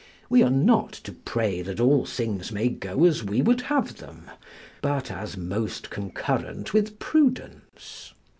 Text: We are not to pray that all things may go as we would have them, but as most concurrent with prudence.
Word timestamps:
We 0.31 0.41
are 0.41 0.49
not 0.49 0.93
to 1.03 1.11
pray 1.13 1.61
that 1.61 1.79
all 1.79 2.05
things 2.07 2.51
may 2.51 2.69
go 2.69 3.05
as 3.05 3.23
we 3.23 3.43
would 3.43 3.61
have 3.61 3.97
them, 3.97 4.31
but 4.81 5.11
as 5.11 5.37
most 5.37 5.91
concurrent 5.91 6.73
with 6.73 6.97
prudence. 6.97 8.11